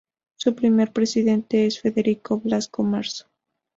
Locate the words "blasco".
2.39-2.81